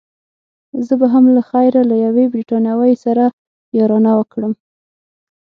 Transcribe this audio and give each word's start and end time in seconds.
زه 0.85 0.93
به 0.99 1.07
هم 1.13 1.25
له 1.35 1.41
خیره 1.49 1.81
له 1.89 1.95
یوې 2.05 2.25
بریتانوۍ 2.33 2.93
سره 3.05 3.23
یارانه 3.77 4.11
وکړم. 4.19 4.53